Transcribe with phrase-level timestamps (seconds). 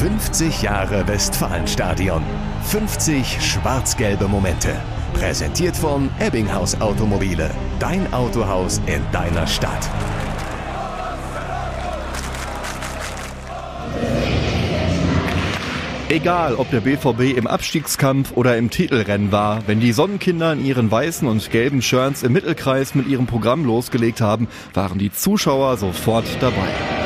[0.00, 2.22] 50 Jahre Westfalenstadion.
[2.62, 4.70] 50 schwarz-gelbe Momente.
[5.12, 7.50] Präsentiert von Ebbinghaus Automobile.
[7.78, 9.90] Dein Autohaus in deiner Stadt.
[16.08, 20.90] Egal, ob der BVB im Abstiegskampf oder im Titelrennen war, wenn die Sonnenkinder in ihren
[20.90, 26.24] weißen und gelben Shirts im Mittelkreis mit ihrem Programm losgelegt haben, waren die Zuschauer sofort
[26.40, 26.99] dabei.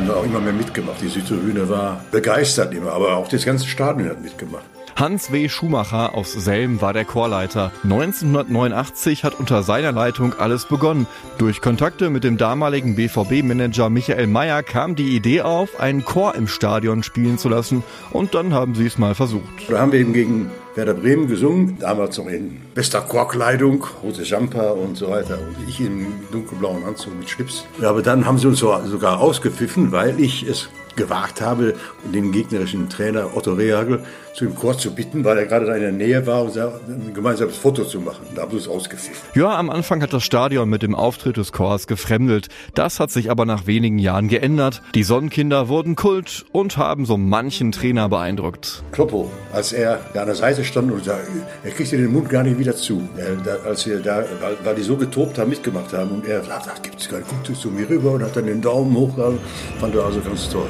[0.00, 1.00] Haben da auch immer mehr mitgemacht.
[1.02, 4.64] Die Südtribüne war begeistert immer, aber auch das ganze Stadion hat mitgemacht.
[5.00, 5.48] Hans W.
[5.48, 7.72] Schumacher aus Selm war der Chorleiter.
[7.84, 11.06] 1989 hat unter seiner Leitung alles begonnen.
[11.38, 16.46] Durch Kontakte mit dem damaligen BVB-Manager Michael Mayer kam die Idee auf, einen Chor im
[16.46, 19.70] Stadion spielen zu lassen und dann haben sie es mal versucht.
[19.70, 24.76] Da haben wir eben gegen Werder Bremen gesungen, damals noch in bester Chorkleidung, rote Jumper
[24.76, 27.64] und so weiter und ich im dunkelblauen Anzug mit Schlips.
[27.80, 30.68] Ja, aber dann haben sie uns sogar ausgepfiffen, weil ich es
[31.00, 31.74] gewagt habe,
[32.12, 34.00] den gegnerischen Trainer Otto Rehagel
[34.34, 37.12] zu dem Chor zu bitten, weil er gerade da in der Nähe war und ein
[37.14, 38.26] gemeinsames Foto zu machen.
[38.34, 39.16] Da haben sie uns ausgepfiffen.
[39.34, 42.48] Ja, am Anfang hat das Stadion mit dem Auftritt des Chors gefremdelt.
[42.74, 44.82] Das hat sich aber nach wenigen Jahren geändert.
[44.94, 48.82] Die Sonnenkinder wurden Kult und haben so manchen Trainer beeindruckt.
[48.92, 51.28] Kloppo, als er da an der Seite stand und sagte,
[51.64, 53.08] er kriegte den Mund gar nicht wieder zu.
[53.16, 54.24] Er, da, als wir da,
[54.64, 57.68] weil, die so getobt haben, mitgemacht haben und er sagte, gibt's gar nicht, guckte zu
[57.68, 59.38] mir rüber und hat dann den Daumen hochgehalten.
[59.80, 60.68] Fand er also ganz toll.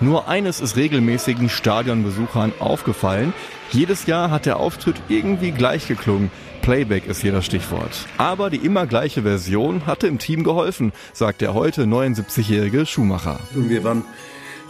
[0.00, 3.32] Nur eines ist regelmäßigen Stadionbesuchern aufgefallen.
[3.70, 6.30] Jedes Jahr hat der Auftritt irgendwie gleich geklungen.
[6.62, 8.06] Playback ist hier das Stichwort.
[8.18, 13.40] Aber die immer gleiche Version hatte im Team geholfen, sagt der heute 79-jährige Schumacher.
[13.54, 14.04] Wir waren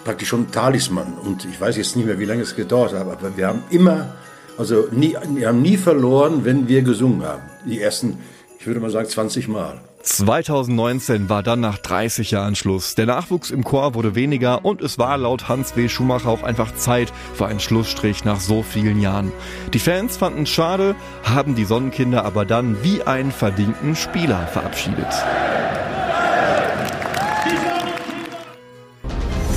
[0.04, 1.14] praktisch schon Talisman.
[1.14, 4.14] Und ich weiß jetzt nicht mehr, wie lange es gedauert hat, aber wir haben immer,
[4.56, 7.42] also nie, wir haben nie verloren, wenn wir gesungen haben.
[7.66, 8.18] Die ersten,
[8.58, 9.80] ich würde mal sagen, 20 Mal.
[10.06, 12.94] 2019 war dann nach 30 Jahren Schluss.
[12.94, 15.88] Der Nachwuchs im Chor wurde weniger und es war laut Hans W.
[15.88, 19.32] Schumacher auch einfach Zeit für einen Schlussstrich nach so vielen Jahren.
[19.74, 20.94] Die Fans fanden es schade,
[21.24, 25.12] haben die Sonnenkinder aber dann wie einen verdienten Spieler verabschiedet.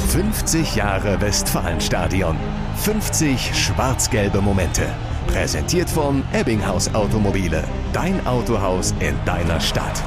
[0.08, 2.36] 50 Jahre Westfalenstadion.
[2.78, 4.88] 50 schwarz-gelbe Momente.
[5.28, 7.64] Präsentiert von Ebbinghaus Automobile.
[7.94, 10.04] Dein Autohaus in deiner Stadt.